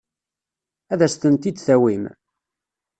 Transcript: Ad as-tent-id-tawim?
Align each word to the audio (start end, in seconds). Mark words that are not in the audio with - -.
Ad 0.91 0.99
as-tent-id-tawim? 1.05 2.03